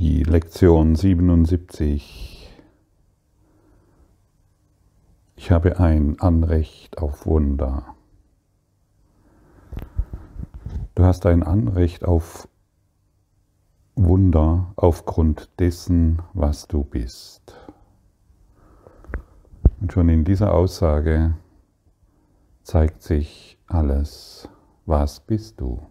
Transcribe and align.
Die 0.00 0.22
Lektion 0.22 0.94
77. 0.94 2.56
Ich 5.34 5.50
habe 5.50 5.80
ein 5.80 6.20
Anrecht 6.20 6.98
auf 6.98 7.26
Wunder. 7.26 7.96
Du 10.94 11.04
hast 11.04 11.26
ein 11.26 11.42
Anrecht 11.42 12.04
auf 12.04 12.46
Wunder 13.96 14.72
aufgrund 14.76 15.50
dessen, 15.58 16.22
was 16.32 16.68
du 16.68 16.84
bist. 16.84 17.56
Und 19.80 19.92
schon 19.92 20.08
in 20.10 20.22
dieser 20.22 20.54
Aussage 20.54 21.34
zeigt 22.62 23.02
sich 23.02 23.58
alles. 23.66 24.48
Was 24.86 25.18
bist 25.18 25.60
du? 25.60 25.82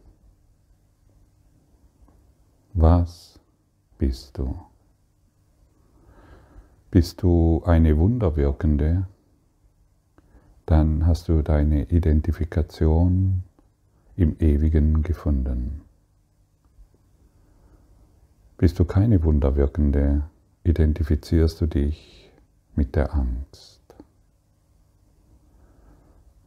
Was 2.74 3.27
bist 3.98 4.38
du? 4.38 4.56
Bist 6.92 7.22
du 7.22 7.62
eine 7.66 7.98
Wunderwirkende? 7.98 9.08
Dann 10.66 11.06
hast 11.06 11.30
du 11.30 11.42
deine 11.42 11.84
Identifikation 11.84 13.44
im 14.16 14.36
Ewigen 14.40 15.04
gefunden. 15.04 15.82
Bist 18.58 18.80
du 18.80 18.86
keine 18.86 19.24
Wunderwirkende, 19.24 20.24
identifizierst 20.64 21.62
du 21.62 21.68
dich 21.68 22.32
mit 22.76 22.96
der 22.96 23.14
Angst. 23.14 23.82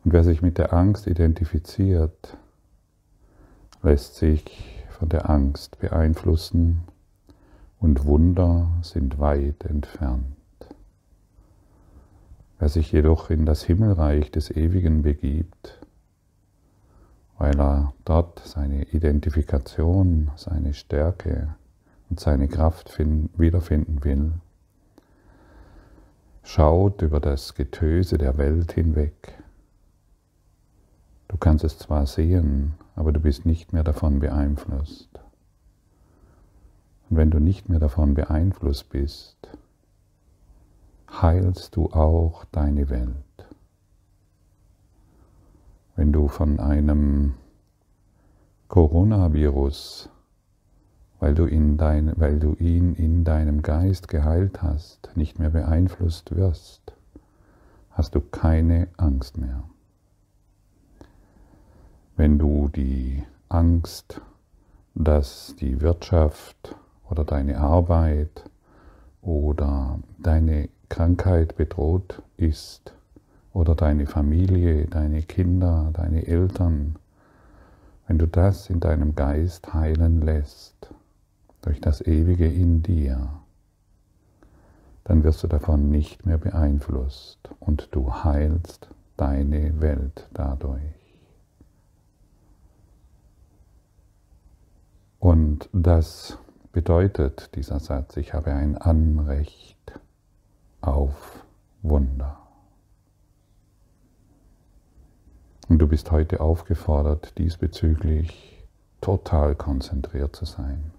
Und 0.05 0.13
wer 0.13 0.25
sich 0.25 0.43
mit 0.43 0.59
der 0.59 0.73
Angst 0.73 1.07
identifiziert, 1.07 2.37
lässt 3.83 4.17
sich 4.17 4.85
von 4.91 5.09
der 5.09 5.31
Angst 5.31 5.79
beeinflussen 5.79 6.83
und 7.81 8.05
Wunder 8.05 8.71
sind 8.83 9.19
weit 9.19 9.65
entfernt. 9.65 10.37
Wer 12.59 12.69
sich 12.69 12.93
jedoch 12.93 13.31
in 13.31 13.47
das 13.47 13.63
Himmelreich 13.65 14.31
des 14.31 14.51
Ewigen 14.51 15.03
begibt, 15.03 15.81
weil 17.39 17.59
er 17.59 17.95
dort 18.05 18.41
seine 18.45 18.85
Identifikation, 18.85 20.31
seine 20.37 20.75
Stärke 20.75 21.55
und 22.11 22.21
seine 22.21 22.49
Kraft 22.49 22.99
wiederfinden 23.39 24.05
will, 24.05 24.33
schaut 26.43 27.01
über 27.01 27.19
das 27.19 27.55
Getöse 27.55 28.19
der 28.19 28.37
Welt 28.37 28.73
hinweg. 28.73 29.39
Du 31.29 31.39
kannst 31.39 31.65
es 31.65 31.79
zwar 31.79 32.07
sehen, 32.07 32.75
aber 32.95 33.13
du 33.13 33.21
bist 33.21 33.47
nicht 33.47 33.73
mehr 33.73 33.85
davon 33.85 34.19
beeinflusst. 34.19 35.20
Und 37.11 37.17
wenn 37.17 37.31
du 37.31 37.41
nicht 37.41 37.69
mehr 37.69 37.81
davon 37.81 38.15
beeinflusst 38.15 38.89
bist, 38.89 39.37
heilst 41.11 41.75
du 41.75 41.87
auch 41.87 42.45
deine 42.53 42.89
Welt. 42.89 43.15
Wenn 45.97 46.13
du 46.13 46.29
von 46.29 46.61
einem 46.61 47.35
Coronavirus, 48.69 50.09
weil 51.19 51.35
du, 51.35 51.47
in 51.47 51.77
dein, 51.77 52.13
weil 52.19 52.39
du 52.39 52.55
ihn 52.55 52.95
in 52.95 53.25
deinem 53.25 53.63
Geist 53.63 54.07
geheilt 54.07 54.63
hast, 54.63 55.11
nicht 55.17 55.41
mehr 55.41 55.51
beeinflusst 55.51 56.35
wirst, 56.37 56.95
hast 57.91 58.15
du 58.15 58.21
keine 58.21 58.87
Angst 58.97 59.37
mehr. 59.37 59.65
Wenn 62.17 62.39
du 62.39 62.69
die 62.69 63.25
Angst, 63.49 64.21
dass 64.95 65.57
die 65.59 65.81
Wirtschaft 65.81 66.77
oder 67.11 67.25
deine 67.25 67.59
Arbeit 67.59 68.45
oder 69.21 69.99
deine 70.19 70.69
Krankheit 70.89 71.57
bedroht 71.57 72.23
ist, 72.37 72.95
oder 73.53 73.75
deine 73.75 74.07
Familie, 74.07 74.87
deine 74.87 75.23
Kinder, 75.23 75.91
deine 75.93 76.27
Eltern, 76.27 76.97
wenn 78.07 78.19
du 78.19 78.27
das 78.27 78.71
in 78.71 78.81
deinem 78.81 79.15
Geist 79.15 79.75
heilen 79.75 80.21
lässt, 80.21 80.93
durch 81.63 81.81
das 81.81 82.01
Ewige 82.01 82.47
in 82.47 82.83
dir, 82.83 83.29
dann 85.05 85.25
wirst 85.25 85.43
du 85.43 85.49
davon 85.49 85.91
nicht 85.91 86.25
mehr 86.27 86.39
beeinflusst 86.39 87.39
und 87.59 87.89
du 87.93 88.13
heilst 88.13 88.89
deine 89.17 89.81
Welt 89.81 90.29
dadurch. 90.33 90.81
Und 95.19 95.69
das 95.73 96.39
bedeutet 96.73 97.55
dieser 97.57 97.81
Satz, 97.81 98.17
ich 98.17 98.33
habe 98.33 98.53
ein 98.53 98.79
Anrecht 98.79 100.01
auf 100.81 101.45
Wunder. 101.83 102.39
Und 105.69 105.79
du 105.79 105.87
bist 105.87 106.11
heute 106.11 106.41
aufgefordert, 106.41 107.39
diesbezüglich 107.39 108.65
total 109.01 109.55
konzentriert 109.55 110.35
zu 110.35 110.45
sein, 110.45 110.93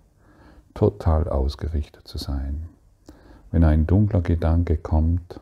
total 0.73 1.29
ausgerichtet 1.29 2.07
zu 2.07 2.17
sein. 2.17 2.69
Wenn 3.51 3.63
ein 3.63 3.85
dunkler 3.85 4.21
Gedanke 4.21 4.77
kommt, 4.77 5.39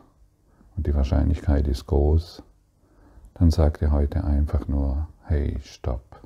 und 0.76 0.86
die 0.86 0.94
Wahrscheinlichkeit 0.94 1.68
ist 1.68 1.86
groß, 1.86 2.42
dann 3.34 3.50
sag 3.50 3.78
dir 3.80 3.92
heute 3.92 4.24
einfach 4.24 4.66
nur, 4.68 5.08
hey, 5.24 5.58
stopp. 5.62 6.22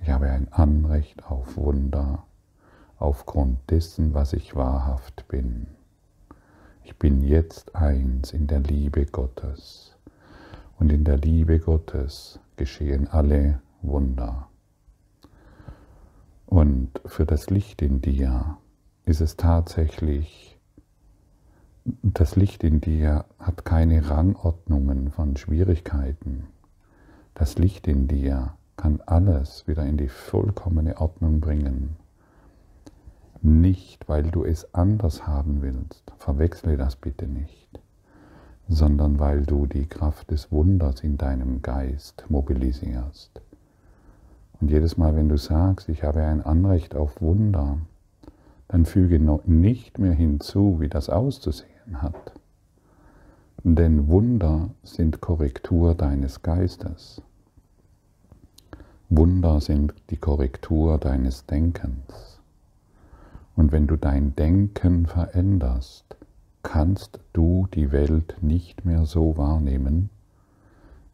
Ich 0.00 0.10
habe 0.10 0.28
ein 0.28 0.52
Anrecht 0.52 1.24
auf 1.24 1.56
Wunder 1.56 2.24
aufgrund 2.98 3.58
dessen, 3.70 4.14
was 4.14 4.32
ich 4.32 4.54
wahrhaft 4.54 5.26
bin. 5.28 5.66
Ich 6.84 6.98
bin 6.98 7.22
jetzt 7.22 7.74
eins 7.74 8.32
in 8.32 8.46
der 8.46 8.60
Liebe 8.60 9.06
Gottes 9.06 9.96
und 10.78 10.92
in 10.92 11.04
der 11.04 11.16
Liebe 11.16 11.58
Gottes 11.60 12.40
geschehen 12.56 13.08
alle 13.08 13.60
Wunder. 13.82 14.48
Und 16.46 17.00
für 17.06 17.24
das 17.24 17.50
Licht 17.50 17.82
in 17.82 18.00
dir 18.00 18.58
ist 19.04 19.20
es 19.20 19.36
tatsächlich, 19.36 20.58
das 21.84 22.36
Licht 22.36 22.62
in 22.62 22.80
dir 22.80 23.24
hat 23.38 23.64
keine 23.64 24.10
Rangordnungen 24.10 25.10
von 25.10 25.36
Schwierigkeiten. 25.36 26.48
Das 27.34 27.58
Licht 27.58 27.88
in 27.88 28.06
dir 28.06 28.54
kann 28.76 29.00
alles 29.06 29.66
wieder 29.66 29.84
in 29.84 29.96
die 29.96 30.08
vollkommene 30.08 31.00
Ordnung 31.00 31.40
bringen. 31.40 31.96
Nicht, 33.42 34.08
weil 34.08 34.22
du 34.22 34.44
es 34.44 34.74
anders 34.74 35.26
haben 35.26 35.62
willst. 35.62 36.12
Verwechsle 36.18 36.76
das 36.76 36.96
bitte 36.96 37.26
nicht 37.26 37.62
sondern 38.68 39.18
weil 39.18 39.42
du 39.42 39.66
die 39.66 39.86
Kraft 39.86 40.30
des 40.30 40.50
Wunders 40.50 41.00
in 41.00 41.18
deinem 41.18 41.62
Geist 41.62 42.24
mobilisierst. 42.28 43.40
Und 44.60 44.70
jedes 44.70 44.96
Mal, 44.96 45.16
wenn 45.16 45.28
du 45.28 45.36
sagst, 45.36 45.88
ich 45.88 46.02
habe 46.04 46.22
ein 46.22 46.42
Anrecht 46.42 46.94
auf 46.94 47.20
Wunder, 47.20 47.78
dann 48.68 48.86
füge 48.86 49.18
nicht 49.44 49.98
mehr 49.98 50.12
hinzu, 50.12 50.80
wie 50.80 50.88
das 50.88 51.10
auszusehen 51.10 52.00
hat. 52.00 52.32
Denn 53.64 54.08
Wunder 54.08 54.70
sind 54.82 55.20
Korrektur 55.20 55.94
deines 55.94 56.42
Geistes. 56.42 57.20
Wunder 59.10 59.60
sind 59.60 59.94
die 60.10 60.16
Korrektur 60.16 60.98
deines 60.98 61.44
Denkens. 61.46 62.31
Und 63.54 63.72
wenn 63.72 63.86
du 63.86 63.96
dein 63.96 64.34
Denken 64.34 65.06
veränderst, 65.06 66.16
kannst 66.62 67.20
du 67.32 67.68
die 67.74 67.92
Welt 67.92 68.36
nicht 68.40 68.84
mehr 68.84 69.04
so 69.04 69.36
wahrnehmen, 69.36 70.10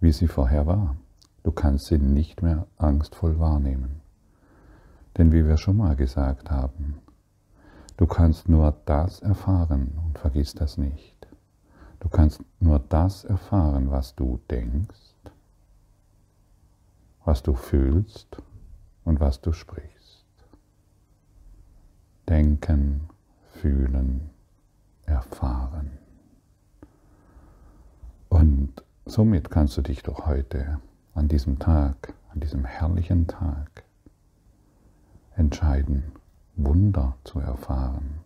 wie 0.00 0.12
sie 0.12 0.28
vorher 0.28 0.66
war. 0.66 0.96
Du 1.42 1.52
kannst 1.52 1.86
sie 1.86 1.98
nicht 1.98 2.42
mehr 2.42 2.66
angstvoll 2.76 3.38
wahrnehmen. 3.38 4.00
Denn 5.16 5.32
wie 5.32 5.46
wir 5.46 5.56
schon 5.56 5.78
mal 5.78 5.96
gesagt 5.96 6.50
haben, 6.50 6.98
du 7.96 8.06
kannst 8.06 8.48
nur 8.48 8.74
das 8.84 9.20
erfahren 9.20 9.98
und 10.04 10.18
vergiss 10.18 10.54
das 10.54 10.76
nicht. 10.76 11.26
Du 12.00 12.08
kannst 12.08 12.40
nur 12.60 12.78
das 12.78 13.24
erfahren, 13.24 13.90
was 13.90 14.14
du 14.14 14.38
denkst, 14.48 15.14
was 17.24 17.42
du 17.42 17.54
fühlst 17.54 18.40
und 19.04 19.18
was 19.18 19.40
du 19.40 19.52
sprichst. 19.52 19.97
Denken, 22.28 23.08
fühlen, 23.54 24.30
erfahren. 25.06 25.90
Und 28.28 28.72
somit 29.06 29.50
kannst 29.50 29.76
du 29.76 29.82
dich 29.82 30.02
doch 30.02 30.26
heute 30.26 30.78
an 31.14 31.28
diesem 31.28 31.58
Tag, 31.58 32.12
an 32.32 32.40
diesem 32.40 32.64
herrlichen 32.64 33.26
Tag 33.26 33.84
entscheiden, 35.36 36.12
Wunder 36.56 37.16
zu 37.24 37.38
erfahren. 37.38 38.20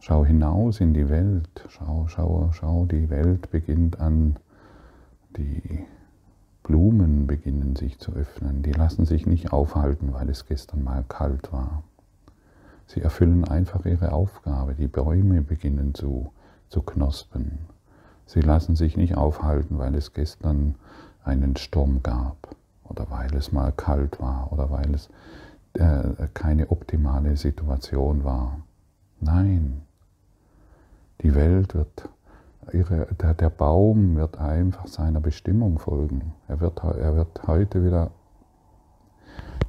Schau 0.00 0.24
hinaus 0.24 0.80
in 0.80 0.94
die 0.94 1.08
Welt, 1.08 1.64
schau, 1.68 2.06
schau, 2.08 2.50
schau, 2.52 2.86
die 2.86 3.10
Welt 3.10 3.50
beginnt 3.50 4.00
an, 4.00 4.38
die 5.36 5.86
Blumen 6.62 7.26
beginnen 7.26 7.76
sich 7.76 7.98
zu 7.98 8.12
öffnen, 8.12 8.62
die 8.62 8.72
lassen 8.72 9.04
sich 9.04 9.26
nicht 9.26 9.52
aufhalten, 9.52 10.12
weil 10.12 10.28
es 10.28 10.46
gestern 10.46 10.84
mal 10.84 11.04
kalt 11.08 11.52
war. 11.52 11.82
Sie 12.86 13.00
erfüllen 13.00 13.44
einfach 13.44 13.86
ihre 13.86 14.12
Aufgabe. 14.12 14.74
Die 14.74 14.88
Bäume 14.88 15.42
beginnen 15.42 15.94
zu, 15.94 16.32
zu 16.68 16.82
knospen. 16.82 17.60
Sie 18.26 18.40
lassen 18.40 18.76
sich 18.76 18.96
nicht 18.96 19.16
aufhalten, 19.16 19.78
weil 19.78 19.94
es 19.94 20.12
gestern 20.12 20.74
einen 21.24 21.56
Sturm 21.56 22.02
gab 22.02 22.56
oder 22.84 23.08
weil 23.10 23.34
es 23.36 23.52
mal 23.52 23.72
kalt 23.72 24.20
war 24.20 24.52
oder 24.52 24.70
weil 24.70 24.94
es 24.94 25.08
äh, 25.74 26.28
keine 26.34 26.70
optimale 26.70 27.36
Situation 27.36 28.24
war. 28.24 28.60
Nein, 29.20 29.82
die 31.22 31.34
Welt 31.34 31.74
wird, 31.74 32.08
ihre, 32.74 33.06
der, 33.20 33.34
der 33.34 33.50
Baum 33.50 34.16
wird 34.16 34.38
einfach 34.38 34.86
seiner 34.86 35.20
Bestimmung 35.20 35.78
folgen. 35.78 36.32
Er 36.48 36.60
wird, 36.60 36.82
er 36.82 37.16
wird 37.16 37.46
heute 37.46 37.84
wieder 37.84 38.10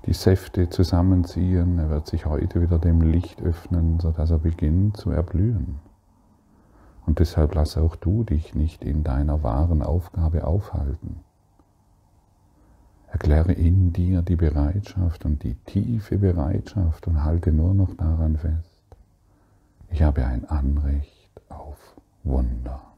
die 0.05 0.13
Säfte 0.13 0.69
zusammenziehen, 0.69 1.77
er 1.77 1.89
wird 1.89 2.07
sich 2.07 2.25
heute 2.25 2.61
wieder 2.61 2.79
dem 2.79 3.01
Licht 3.01 3.41
öffnen, 3.41 3.99
sodass 3.99 4.31
er 4.31 4.39
beginnt 4.39 4.97
zu 4.97 5.11
erblühen. 5.11 5.79
Und 7.05 7.19
deshalb 7.19 7.55
lass 7.55 7.77
auch 7.77 7.95
du 7.95 8.23
dich 8.23 8.55
nicht 8.55 8.83
in 8.83 9.03
deiner 9.03 9.43
wahren 9.43 9.81
Aufgabe 9.81 10.45
aufhalten. 10.45 11.19
Erkläre 13.07 13.51
in 13.51 13.91
dir 13.91 14.21
die 14.21 14.37
Bereitschaft 14.37 15.25
und 15.25 15.43
die 15.43 15.55
tiefe 15.65 16.17
Bereitschaft 16.17 17.07
und 17.07 17.23
halte 17.23 17.51
nur 17.51 17.73
noch 17.73 17.93
daran 17.95 18.37
fest. 18.37 18.81
Ich 19.89 20.01
habe 20.01 20.25
ein 20.25 20.45
Anrecht 20.45 21.41
auf 21.49 21.77
Wunder. 22.23 22.90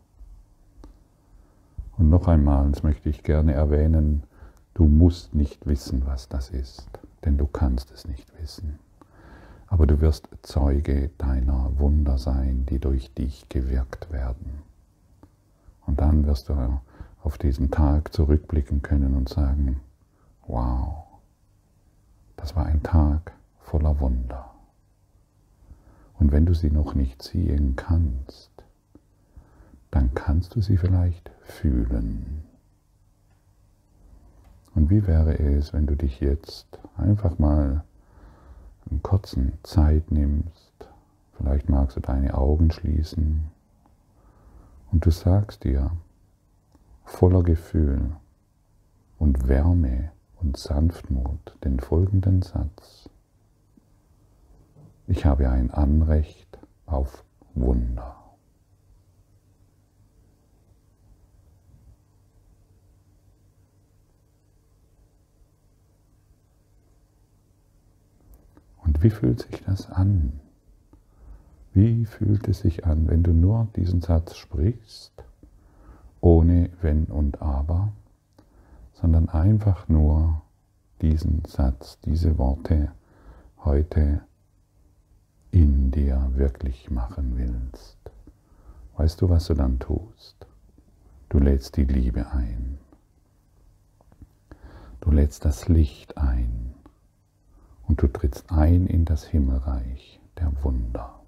Und 1.98 2.10
noch 2.10 2.28
einmal, 2.28 2.70
das 2.72 2.84
möchte 2.84 3.10
ich 3.10 3.24
gerne 3.24 3.54
erwähnen, 3.54 4.24
du 4.74 4.86
musst 4.86 5.36
nicht 5.36 5.66
wissen, 5.68 6.06
was 6.06 6.28
das 6.28 6.50
ist, 6.50 6.88
denn 7.24 7.38
du 7.38 7.46
kannst 7.46 7.92
es 7.92 8.08
nicht 8.08 8.32
wissen. 8.42 8.80
Aber 9.68 9.88
du 9.88 10.02
wirst 10.02 10.28
Zeuge 10.42 11.10
deiner 11.18 11.80
Wunder 11.80 12.18
sein, 12.18 12.66
die 12.68 12.80
durch 12.80 13.14
dich 13.14 13.50
gewirkt 13.50 14.12
werden. 14.12 14.62
Und 15.86 16.00
dann 16.00 16.26
wirst 16.26 16.50
du 16.50 16.80
auf 17.22 17.38
diesen 17.38 17.72
Tag 17.72 18.14
zurückblicken 18.14 18.82
können 18.82 19.16
und 19.16 19.30
sagen, 19.30 19.80
wow, 20.48 21.06
das 22.38 22.56
war 22.56 22.66
ein 22.66 22.84
Tag 22.84 23.34
voller 23.60 24.00
Wunder. 24.00 24.52
Und 26.20 26.32
wenn 26.32 26.46
du 26.46 26.54
sie 26.54 26.70
noch 26.70 26.96
nicht 26.96 27.22
sehen 27.22 27.76
kannst, 27.76 28.53
dann 29.94 30.16
kannst 30.16 30.56
du 30.56 30.62
sie 30.62 30.78
vielleicht 30.78 31.30
fühlen. 31.44 32.44
Und 34.74 34.90
wie 34.90 35.06
wäre 35.06 35.38
es, 35.38 35.72
wenn 35.72 35.86
du 35.86 35.96
dich 35.96 36.20
jetzt 36.20 36.80
einfach 36.98 37.38
mal 37.38 37.84
einen 38.90 39.04
kurzen 39.04 39.54
Zeit 39.62 40.10
nimmst, 40.10 40.90
vielleicht 41.38 41.70
magst 41.70 41.96
du 41.96 42.00
deine 42.00 42.34
Augen 42.34 42.72
schließen 42.72 43.52
und 44.92 45.06
du 45.06 45.12
sagst 45.12 45.64
dir 45.64 45.92
voller 47.06 47.44
Gefühl 47.44 48.16
und 49.20 49.48
Wärme 49.48 50.12
und 50.42 50.58
Sanftmut 50.58 51.56
den 51.64 51.80
folgenden 51.80 52.42
Satz. 52.42 53.12
Ich 55.06 55.24
habe 55.28 55.52
ein 55.52 55.70
Anrecht 55.70 56.58
auf 56.88 57.24
Wunder. 57.54 58.24
Und 68.86 68.93
wie 69.04 69.10
fühlt 69.10 69.42
sich 69.42 69.62
das 69.66 69.90
an? 69.90 70.40
Wie 71.74 72.06
fühlt 72.06 72.48
es 72.48 72.60
sich 72.60 72.86
an, 72.86 73.10
wenn 73.10 73.22
du 73.22 73.34
nur 73.34 73.68
diesen 73.76 74.02
Satz 74.02 74.38
sprichst, 74.38 75.12
ohne 76.22 76.70
Wenn 76.82 77.06
und 77.06 77.42
Aber, 77.42 77.92
sondern 78.94 79.28
einfach 79.28 79.90
nur 79.90 80.42
diesen 81.02 81.44
Satz, 81.46 82.00
diese 82.06 82.38
Worte 82.38 82.94
heute 83.66 84.22
in 85.52 85.92
dir 85.92 86.32
wirklich 86.36 86.90
machen 86.90 87.34
willst. 87.36 87.98
Weißt 88.96 89.20
du, 89.22 89.28
was 89.30 89.48
du 89.48 89.54
dann 89.54 89.80
tust? 89.80 90.48
Du 91.28 91.40
lädst 91.40 91.76
die 91.76 91.84
Liebe 91.84 92.32
ein. 92.32 92.78
Du 95.02 95.12
lädst 95.12 95.44
das 95.44 95.68
Licht 95.68 96.18
ein 96.18 96.73
und 97.94 98.02
du 98.02 98.08
trittst 98.08 98.52
ein 98.52 98.88
in 98.88 99.06
das 99.06 99.24
Himmelreich 99.24 100.20
der 100.40 100.52
Wunder. 100.64 101.22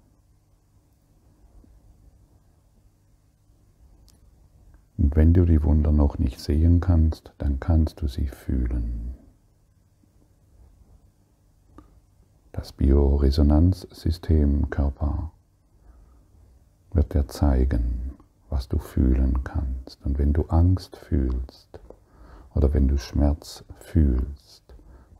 Und 4.98 5.14
wenn 5.14 5.32
du 5.32 5.44
die 5.44 5.62
Wunder 5.62 5.92
noch 5.92 6.18
nicht 6.18 6.40
sehen 6.40 6.80
kannst, 6.80 7.32
dann 7.38 7.60
kannst 7.60 8.02
du 8.02 8.08
sie 8.08 8.26
fühlen. 8.26 9.14
Das 12.50 12.72
Bioresonanzsystem 12.72 14.68
Körper 14.68 15.30
wird 16.90 17.14
dir 17.14 17.28
zeigen, 17.28 18.16
was 18.50 18.66
du 18.66 18.80
fühlen 18.80 19.44
kannst. 19.44 20.04
Und 20.04 20.18
wenn 20.18 20.32
du 20.32 20.46
Angst 20.46 20.96
fühlst 20.96 21.78
oder 22.56 22.74
wenn 22.74 22.88
du 22.88 22.98
Schmerz 22.98 23.62
fühlst 23.78 24.45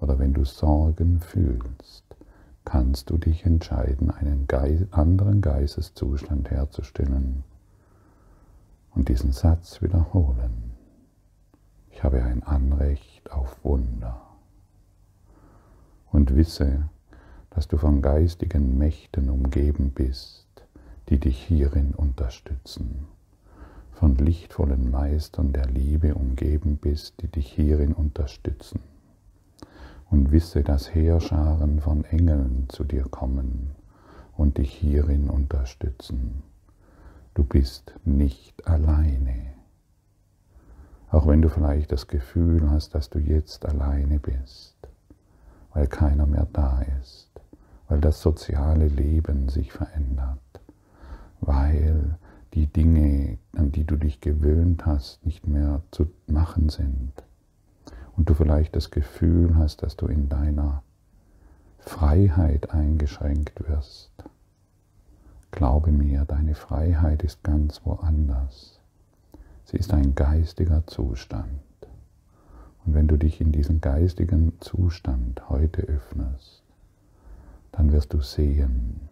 oder 0.01 0.19
wenn 0.19 0.35
du 0.35 0.45
Sorgen 0.45 1.21
fühlst, 1.21 2.05
kannst 2.65 3.11
du 3.11 3.17
dich 3.17 3.45
entscheiden, 3.45 4.11
einen 4.11 4.47
anderen 4.91 5.41
Geisteszustand 5.41 6.51
herzustellen 6.51 7.45
und 8.95 9.09
diesen 9.09 9.33
Satz 9.33 9.83
wiederholen. 9.83 10.73
Ich 11.91 12.03
habe 12.03 12.23
ein 12.23 12.43
Anrecht 12.43 13.31
auf 13.31 13.57
Wunder. 13.65 14.21
Und 16.11 16.35
wisse, 16.35 16.89
dass 17.51 17.69
du 17.69 17.79
von 17.79 18.03
geistigen 18.03 18.77
Mächten 18.77 19.31
umgeben 19.31 19.93
bist, 19.93 20.47
die 21.09 21.19
dich 21.19 21.43
hierin 21.43 21.95
unterstützen, 21.95 23.07
von 23.93 24.17
lichtvollen 24.17 24.91
Meistern 24.91 25.53
der 25.53 25.67
Liebe 25.67 26.15
umgeben 26.15 26.77
bist, 26.77 27.15
die 27.23 27.29
dich 27.29 27.51
hierin 27.51 27.93
unterstützen. 27.93 28.81
Und 30.11 30.31
wisse, 30.33 30.63
dass 30.63 30.95
Heerscharen 30.95 31.81
von 31.81 32.05
Engeln 32.05 32.67
zu 32.69 32.85
dir 32.85 33.05
kommen 33.05 33.73
und 34.37 34.59
dich 34.59 34.73
hierin 34.73 35.29
unterstützen. 35.29 36.43
Du 37.35 37.45
bist 37.45 37.95
nicht 38.05 38.67
alleine. 38.67 39.53
Auch 41.11 41.27
wenn 41.27 41.43
du 41.43 41.49
vielleicht 41.49 41.93
das 41.93 42.07
Gefühl 42.07 42.71
hast, 42.71 42.95
dass 42.95 43.11
du 43.11 43.19
jetzt 43.19 43.67
alleine 43.67 44.19
bist, 44.19 44.77
weil 45.73 45.87
keiner 45.87 46.27
mehr 46.27 46.47
da 46.53 46.83
ist 47.01 47.27
weil 47.89 48.01
das 48.01 48.21
soziale 48.21 48.89
Leben 48.89 49.49
sich 49.49 49.73
verändert, 49.73 50.39
weil 51.41 52.19
die 52.55 52.67
Dinge, 52.67 53.39
an 53.55 53.73
die 53.73 53.85
du 53.85 53.97
dich 53.97 54.21
gewöhnt 54.21 54.87
hast, 54.87 55.25
nicht 55.25 55.47
mehr 55.47 55.83
zu 55.91 56.11
machen 56.27 56.69
sind 56.69 57.13
und 58.17 58.29
du 58.29 58.35
vielleicht 58.35 58.75
das 58.77 58.91
Gefühl 58.91 59.57
hast, 59.57 59.83
dass 59.83 59.97
du 59.97 60.07
in 60.07 60.29
deiner 60.29 60.83
Freiheit 61.79 62.71
eingeschränkt 62.71 63.69
wirst. 63.69 64.11
Glaube 65.51 65.93
mir, 65.93 66.25
deine 66.25 66.55
Freiheit 66.55 67.23
ist 67.23 67.43
ganz 67.43 67.83
woanders. 67.85 68.81
Sie 69.65 69.77
ist 69.77 69.93
ein 69.93 70.15
geistiger 70.15 70.87
Zustand. 70.87 71.61
Und 72.85 72.95
wenn 72.95 73.09
du 73.09 73.17
dich 73.17 73.41
in 73.41 73.53
diesen 73.53 73.81
geistigen 73.81 74.53
Zustand 74.61 75.49
heute 75.49 75.83
öffnest, 75.83 76.63
dann 77.73 77.93
wirst 77.93 78.13
du 78.15 78.21
sehen, 78.21 79.09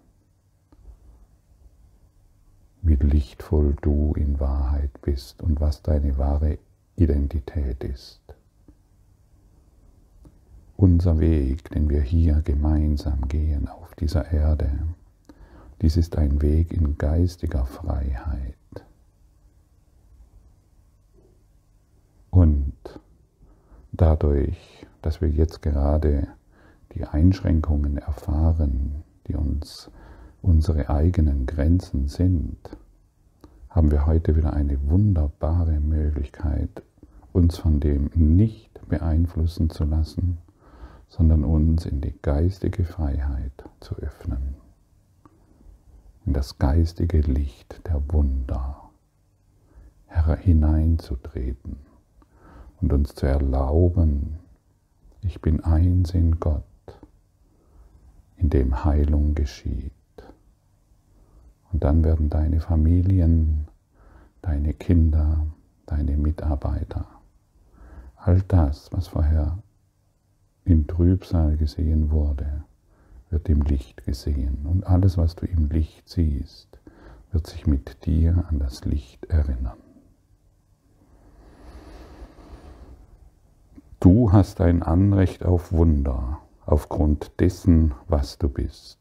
wie 2.83 2.97
lichtvoll 2.97 3.75
du 3.81 4.15
in 4.15 4.39
Wahrheit 4.41 4.91
bist 5.03 5.43
und 5.43 5.61
was 5.61 5.83
deine 5.83 6.19
wahre 6.19 6.59
Identität 6.97 7.83
ist. 7.83 8.21
Unser 10.76 11.21
Weg, 11.21 11.71
den 11.71 11.88
wir 11.88 12.00
hier 12.00 12.43
gemeinsam 12.43 13.28
gehen 13.28 13.69
auf 13.69 13.95
dieser 13.95 14.33
Erde, 14.33 14.71
dies 15.81 15.97
ist 15.97 16.16
ein 16.16 16.43
Weg 16.43 16.73
in 16.73 16.99
geistiger 16.99 17.64
Freiheit. 17.64 18.57
Und 22.31 22.75
dadurch, 23.93 24.87
dass 25.00 25.21
wir 25.21 25.28
jetzt 25.28 25.62
gerade 25.62 26.26
die 26.95 27.04
Einschränkungen 27.04 27.99
erfahren, 27.99 29.04
die 29.28 29.37
uns 29.37 29.90
unsere 30.43 30.90
eigenen 30.90 31.47
Grenzen 31.47 32.09
sind, 32.09 32.59
haben 33.71 33.90
wir 33.90 34.07
heute 34.07 34.37
wieder 34.37 34.52
eine 34.52 34.78
wunderbare 34.88 35.78
Möglichkeit, 35.81 36.83
uns 37.33 37.59
von 37.59 37.81
dem 37.81 38.11
nicht 38.14 38.81
beeinflussen 38.88 39.71
zu 39.71 39.85
lassen, 39.85 40.38
sondern 41.16 41.44
uns 41.44 41.87
in 41.87 42.00
die 42.00 42.14
geistige 42.23 42.85
Freiheit 42.85 43.52
zu 43.80 43.94
öffnen. 43.97 44.56
in 46.26 46.33
das 46.33 46.59
geistige 46.59 47.21
Licht 47.21 47.87
der 47.87 48.02
Wunder 48.11 48.90
hineinzutreten 50.40 51.76
und 52.80 52.92
uns 52.92 53.14
zu 53.14 53.26
erlauben, 53.26 54.38
ich 55.21 55.42
bin 55.42 55.62
eins 55.62 56.14
in 56.14 56.40
Gott, 56.40 56.64
in 58.37 58.49
dem 58.49 58.85
Heilung 58.85 59.35
geschieht. 59.35 59.92
Und 61.73 61.85
dann 61.85 62.04
werden 62.04 62.30
deine 62.30 62.61
Familien, 62.61 63.68
deine 64.40 64.73
Kinder, 64.73 65.47
deine 65.85 66.16
Mitarbeiter, 66.16 67.06
all 68.16 68.40
das, 68.49 68.90
was 68.92 69.09
vorher 69.09 69.59
in 70.64 70.87
Trübsal 70.87 71.56
gesehen 71.56 72.11
wurde, 72.11 72.64
wird 73.30 73.49
im 73.49 73.62
Licht 73.62 74.04
gesehen. 74.04 74.66
Und 74.66 74.87
alles, 74.87 75.18
was 75.18 75.37
du 75.37 75.47
im 75.47 75.68
Licht 75.68 76.09
siehst, 76.09 76.78
wird 77.33 77.47
sich 77.47 77.66
mit 77.66 78.06
dir 78.06 78.44
an 78.49 78.59
das 78.59 78.85
Licht 78.85 79.26
erinnern. 79.26 79.78
Du 84.00 84.33
hast 84.33 84.61
ein 84.61 84.83
Anrecht 84.83 85.44
auf 85.44 85.73
Wunder 85.73 86.40
aufgrund 86.66 87.40
dessen, 87.40 87.94
was 88.09 88.38
du 88.38 88.49
bist. 88.49 88.99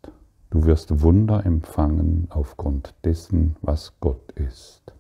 Du 0.50 0.66
wirst 0.66 1.02
Wunder 1.02 1.46
empfangen 1.46 2.28
aufgrund 2.30 2.94
dessen, 3.04 3.56
was 3.62 3.94
Gott 4.00 4.32
ist. 4.34 4.94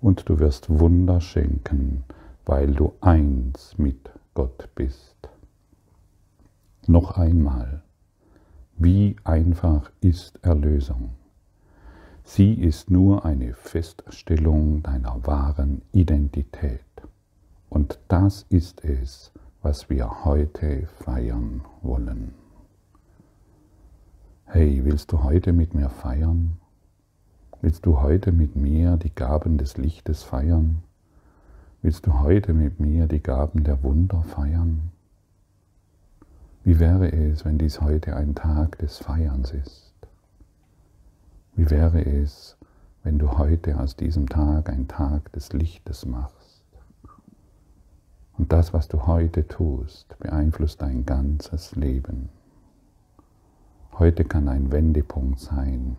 Und 0.00 0.28
du 0.28 0.38
wirst 0.38 0.78
Wunder 0.78 1.20
schenken, 1.20 2.04
weil 2.46 2.72
du 2.72 2.92
eins 3.00 3.76
mit 3.76 4.10
Gott 4.34 4.68
bist. 4.74 5.28
Noch 6.86 7.16
einmal, 7.16 7.82
wie 8.76 9.16
einfach 9.24 9.90
ist 10.02 10.38
Erlösung? 10.44 11.14
Sie 12.24 12.52
ist 12.52 12.90
nur 12.90 13.24
eine 13.24 13.54
Feststellung 13.54 14.82
deiner 14.82 15.26
wahren 15.26 15.80
Identität. 15.92 16.84
Und 17.70 17.98
das 18.08 18.44
ist 18.50 18.84
es, 18.84 19.32
was 19.62 19.88
wir 19.88 20.26
heute 20.26 20.86
feiern 20.98 21.62
wollen. 21.80 22.34
Hey, 24.44 24.84
willst 24.84 25.10
du 25.10 25.22
heute 25.22 25.54
mit 25.54 25.72
mir 25.72 25.88
feiern? 25.88 26.58
Willst 27.62 27.86
du 27.86 28.02
heute 28.02 28.30
mit 28.30 28.56
mir 28.56 28.98
die 28.98 29.14
Gaben 29.14 29.56
des 29.56 29.78
Lichtes 29.78 30.22
feiern? 30.22 30.82
Willst 31.80 32.06
du 32.06 32.20
heute 32.20 32.52
mit 32.52 32.78
mir 32.78 33.06
die 33.06 33.22
Gaben 33.22 33.64
der 33.64 33.82
Wunder 33.82 34.22
feiern? 34.22 34.90
Wie 36.66 36.80
wäre 36.80 37.12
es, 37.12 37.44
wenn 37.44 37.58
dies 37.58 37.82
heute 37.82 38.16
ein 38.16 38.34
Tag 38.34 38.78
des 38.78 38.96
Feierns 38.96 39.52
ist? 39.52 39.92
Wie 41.54 41.68
wäre 41.68 42.00
es, 42.00 42.56
wenn 43.02 43.18
du 43.18 43.36
heute 43.36 43.78
aus 43.78 43.96
diesem 43.96 44.30
Tag 44.30 44.70
ein 44.70 44.88
Tag 44.88 45.30
des 45.32 45.52
Lichtes 45.52 46.06
machst? 46.06 46.64
Und 48.38 48.50
das, 48.50 48.72
was 48.72 48.88
du 48.88 49.06
heute 49.06 49.46
tust, 49.46 50.18
beeinflusst 50.18 50.80
dein 50.80 51.04
ganzes 51.04 51.76
Leben. 51.76 52.30
Heute 53.98 54.24
kann 54.24 54.48
ein 54.48 54.72
Wendepunkt 54.72 55.40
sein, 55.40 55.98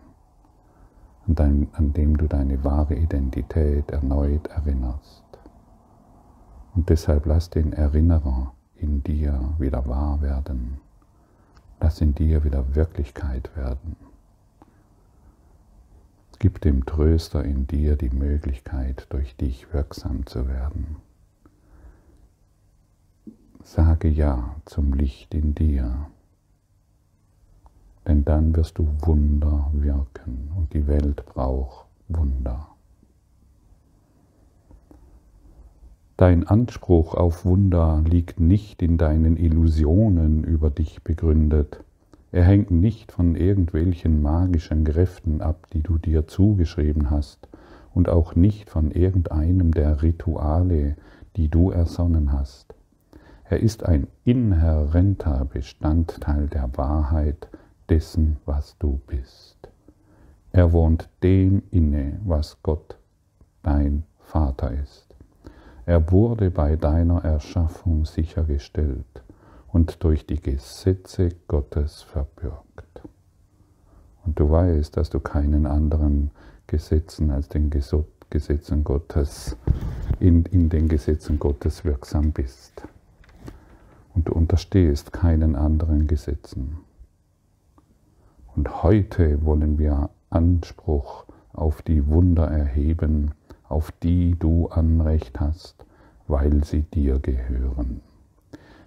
an 1.28 1.92
dem 1.92 2.16
du 2.16 2.26
deine 2.26 2.64
wahre 2.64 2.96
Identität 2.96 3.92
erneut 3.92 4.48
erinnerst. 4.48 5.22
Und 6.74 6.88
deshalb 6.88 7.24
lass 7.24 7.50
den 7.50 7.72
Erinnerer 7.72 8.55
in 8.78 9.02
dir 9.02 9.54
wieder 9.58 9.86
wahr 9.86 10.20
werden. 10.22 10.78
Lass 11.80 12.00
in 12.00 12.14
dir 12.14 12.44
wieder 12.44 12.74
Wirklichkeit 12.74 13.54
werden. 13.56 13.96
Gib 16.38 16.60
dem 16.60 16.84
Tröster 16.84 17.44
in 17.44 17.66
dir 17.66 17.96
die 17.96 18.10
Möglichkeit, 18.10 19.06
durch 19.10 19.36
dich 19.36 19.72
wirksam 19.72 20.26
zu 20.26 20.48
werden. 20.48 20.96
Sage 23.62 24.08
Ja 24.08 24.54
zum 24.64 24.92
Licht 24.92 25.34
in 25.34 25.54
dir, 25.54 26.06
denn 28.06 28.24
dann 28.24 28.54
wirst 28.54 28.78
du 28.78 28.86
Wunder 29.00 29.70
wirken 29.72 30.52
und 30.56 30.72
die 30.72 30.86
Welt 30.86 31.24
braucht 31.26 31.86
Wunder. 32.08 32.75
Dein 36.18 36.46
Anspruch 36.46 37.14
auf 37.14 37.44
Wunder 37.44 38.02
liegt 38.08 38.40
nicht 38.40 38.80
in 38.80 38.96
deinen 38.96 39.36
Illusionen 39.36 40.44
über 40.44 40.70
dich 40.70 41.02
begründet. 41.02 41.84
Er 42.32 42.44
hängt 42.44 42.70
nicht 42.70 43.12
von 43.12 43.34
irgendwelchen 43.34 44.22
magischen 44.22 44.84
Kräften 44.84 45.42
ab, 45.42 45.66
die 45.74 45.82
du 45.82 45.98
dir 45.98 46.26
zugeschrieben 46.26 47.10
hast, 47.10 47.48
und 47.92 48.08
auch 48.08 48.34
nicht 48.34 48.70
von 48.70 48.92
irgendeinem 48.92 49.72
der 49.72 50.02
Rituale, 50.02 50.96
die 51.36 51.48
du 51.48 51.70
ersonnen 51.70 52.32
hast. 52.32 52.74
Er 53.44 53.60
ist 53.60 53.84
ein 53.84 54.06
inhärenter 54.24 55.44
Bestandteil 55.44 56.48
der 56.48 56.70
Wahrheit 56.78 57.48
dessen, 57.90 58.38
was 58.46 58.76
du 58.78 59.00
bist. 59.06 59.68
Er 60.52 60.72
wohnt 60.72 61.10
dem 61.22 61.62
inne, 61.70 62.18
was 62.24 62.56
Gott, 62.62 62.96
dein 63.62 64.04
Vater 64.18 64.72
ist. 64.72 65.05
Er 65.86 66.10
wurde 66.10 66.50
bei 66.50 66.74
deiner 66.74 67.24
Erschaffung 67.24 68.04
sichergestellt 68.04 69.22
und 69.72 70.02
durch 70.02 70.26
die 70.26 70.40
Gesetze 70.42 71.28
Gottes 71.46 72.02
verbürgt. 72.02 73.02
Und 74.24 74.38
du 74.38 74.50
weißt, 74.50 74.96
dass 74.96 75.10
du 75.10 75.20
keinen 75.20 75.64
anderen 75.64 76.32
Gesetzen 76.66 77.30
als 77.30 77.48
den 77.48 77.70
Gesetzen 77.70 78.82
Gottes, 78.82 79.56
in, 80.18 80.44
in 80.46 80.68
den 80.68 80.88
Gesetzen 80.88 81.38
Gottes 81.38 81.84
wirksam 81.84 82.32
bist 82.32 82.82
und 84.16 84.26
du 84.26 84.32
unterstehst 84.32 85.12
keinen 85.12 85.54
anderen 85.54 86.08
Gesetzen. 86.08 86.78
Und 88.56 88.82
heute 88.82 89.44
wollen 89.44 89.78
wir 89.78 90.10
Anspruch 90.30 91.26
auf 91.52 91.82
die 91.82 92.08
Wunder 92.08 92.48
erheben, 92.48 93.35
auf 93.68 93.92
die 94.02 94.36
du 94.38 94.68
Anrecht 94.68 95.40
hast, 95.40 95.84
weil 96.26 96.64
sie 96.64 96.82
dir 96.82 97.18
gehören. 97.18 98.00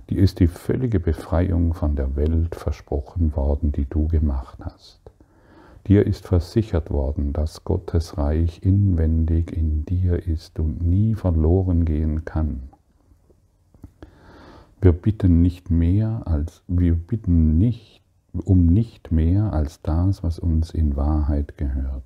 Die 0.10 0.18
ist 0.18 0.40
die 0.40 0.48
völlige 0.48 1.00
Befreiung 1.00 1.74
von 1.74 1.96
der 1.96 2.16
Welt 2.16 2.56
versprochen 2.56 3.36
worden, 3.36 3.72
die 3.72 3.86
du 3.86 4.08
gemacht 4.08 4.58
hast. 4.62 5.00
Dir 5.88 6.06
ist 6.06 6.28
versichert 6.28 6.92
worden, 6.92 7.34
dass 7.34 7.64
Gottes 7.64 8.18
Reich 8.18 8.62
inwendig 8.64 9.52
in 9.56 9.86
dir 9.86 10.28
ist 10.28 10.60
und 10.60 10.82
nie 10.82 11.16
verloren 11.16 11.86
gehen 11.86 12.26
kann. 12.26 12.70
Wir 14.82 14.94
bitten 14.94 15.42
nicht 15.42 15.70
mehr 15.70 16.24
als, 16.26 16.64
wir 16.68 16.96
bitten 16.96 17.58
nicht 17.58 18.02
um 18.34 18.68
nicht 18.68 19.12
mehr 19.12 19.54
als 19.54 19.82
das, 19.82 20.24
was 20.24 20.40
uns 20.40 20.72
in 20.72 20.96
Wahrheit 20.96 21.58
gehört. 21.58 22.04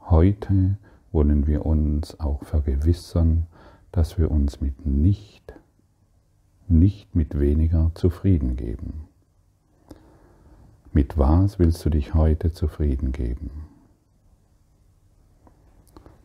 Heute 0.00 0.76
wollen 1.12 1.46
wir 1.46 1.66
uns 1.66 2.18
auch 2.20 2.44
vergewissern, 2.44 3.46
dass 3.92 4.18
wir 4.18 4.30
uns 4.30 4.60
mit 4.60 4.86
nicht, 4.86 5.54
nicht 6.68 7.14
mit 7.14 7.38
weniger 7.38 7.90
zufrieden 7.94 8.56
geben. 8.56 9.08
Mit 10.92 11.18
was 11.18 11.58
willst 11.58 11.84
du 11.84 11.90
dich 11.90 12.14
heute 12.14 12.52
zufrieden 12.52 13.12
geben? 13.12 13.50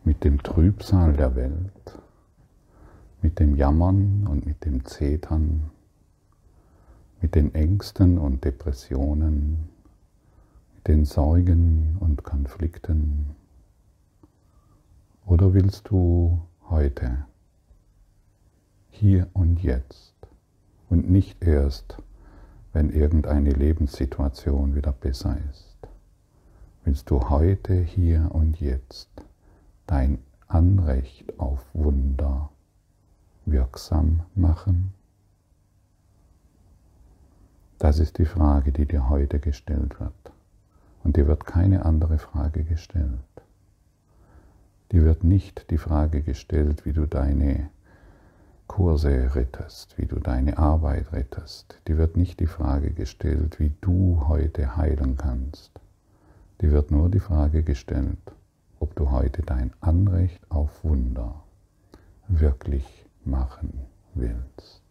Mit 0.04 0.24
dem 0.24 0.42
Trübsal 0.42 1.12
der 1.14 1.34
Welt? 1.34 1.98
mit 3.26 3.40
dem 3.40 3.56
Jammern 3.56 4.26
und 4.28 4.46
mit 4.46 4.64
dem 4.64 4.84
Zetern, 4.84 5.70
mit 7.20 7.34
den 7.34 7.52
Ängsten 7.56 8.18
und 8.18 8.44
Depressionen, 8.44 9.68
mit 10.76 10.86
den 10.86 11.04
Sorgen 11.04 11.96
und 11.98 12.22
Konflikten? 12.22 13.34
Oder 15.26 15.54
willst 15.54 15.88
du 15.88 16.40
heute, 16.70 17.26
hier 18.90 19.28
und 19.32 19.60
jetzt 19.60 20.14
und 20.88 21.10
nicht 21.10 21.42
erst, 21.42 21.98
wenn 22.72 22.90
irgendeine 22.90 23.50
Lebenssituation 23.50 24.76
wieder 24.76 24.92
besser 24.92 25.36
ist? 25.50 25.76
Willst 26.84 27.10
du 27.10 27.28
heute, 27.28 27.74
hier 27.74 28.28
und 28.32 28.60
jetzt 28.60 29.10
dein 29.88 30.20
Anrecht 30.46 31.40
auf 31.40 31.66
Wunder 31.74 32.50
wirksam 33.46 34.20
machen? 34.36 34.92
Das 37.80 37.98
ist 37.98 38.18
die 38.18 38.26
Frage, 38.26 38.70
die 38.70 38.86
dir 38.86 39.08
heute 39.08 39.40
gestellt 39.40 39.98
wird. 39.98 40.12
Und 41.02 41.16
dir 41.16 41.26
wird 41.26 41.46
keine 41.46 41.84
andere 41.84 42.18
Frage 42.18 42.62
gestellt. 42.62 43.25
Dir 44.92 45.04
wird 45.04 45.24
nicht 45.24 45.70
die 45.70 45.78
Frage 45.78 46.22
gestellt, 46.22 46.84
wie 46.84 46.92
du 46.92 47.06
deine 47.06 47.70
Kurse 48.66 49.34
rettest, 49.34 49.98
wie 49.98 50.06
du 50.06 50.18
deine 50.20 50.58
Arbeit 50.58 51.12
rettest. 51.12 51.80
Dir 51.88 51.98
wird 51.98 52.16
nicht 52.16 52.40
die 52.40 52.46
Frage 52.46 52.90
gestellt, 52.90 53.58
wie 53.58 53.72
du 53.80 54.24
heute 54.28 54.76
heilen 54.76 55.16
kannst. 55.16 55.80
dir 56.60 56.72
wird 56.72 56.90
nur 56.90 57.08
die 57.08 57.20
Frage 57.20 57.62
gestellt, 57.62 58.18
ob 58.80 58.94
du 58.94 59.10
heute 59.10 59.42
dein 59.42 59.72
Anrecht 59.80 60.40
auf 60.50 60.84
Wunder 60.84 61.42
wirklich 62.28 63.06
machen 63.24 63.86
willst, 64.14 64.82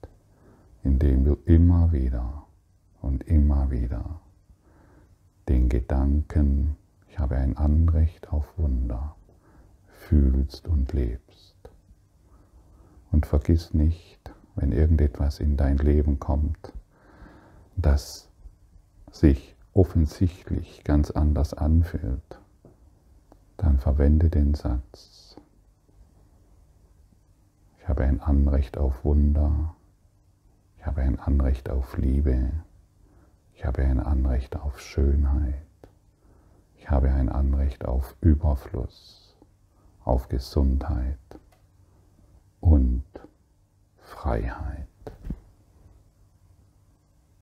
indem 0.84 1.24
du 1.24 1.38
immer 1.46 1.92
wieder 1.92 2.46
und 3.02 3.24
immer 3.28 3.72
wieder 3.72 4.20
den 5.48 5.70
Gedanken, 5.70 6.76
ich 7.08 7.20
habe 7.20 7.36
ein 7.38 7.56
Anrecht 7.58 8.32
auf 8.32 8.46
Wunder, 8.58 9.16
fühlst 10.08 10.68
und 10.68 10.94
lebst. 10.94 11.56
Und 13.12 13.26
vergiss 13.26 13.74
nicht, 13.74 14.32
wenn 14.56 14.72
irgendetwas 14.72 15.40
in 15.40 15.58
dein 15.58 15.78
Leben 15.78 16.20
kommt, 16.20 16.74
das 17.76 18.30
sich 19.12 19.56
offensichtlich 19.74 20.84
ganz 20.84 21.12
anders 21.12 21.54
anfühlt, 21.54 22.40
dann 23.58 23.80
verwende 23.80 24.30
den 24.30 24.54
Satz, 24.54 25.38
ich 27.80 27.90
habe 27.90 28.04
ein 28.04 28.22
Anrecht 28.22 28.78
auf 28.78 29.04
Wunder, 29.04 29.76
ich 30.78 30.86
habe 30.86 31.02
ein 31.02 31.20
Anrecht 31.20 31.70
auf 31.70 31.98
Liebe, 31.98 32.52
ich 33.54 33.66
habe 33.66 33.84
ein 33.84 34.00
Anrecht 34.00 34.56
auf 34.56 34.80
Schönheit, 34.80 35.56
ich 36.78 36.90
habe 36.90 37.10
ein 37.12 37.30
Anrecht 37.30 37.86
auf 37.86 38.16
Überfluss, 38.22 39.25
auf 40.06 40.30
Gesundheit 40.30 41.18
und 42.62 43.04
Freiheit. 43.98 44.88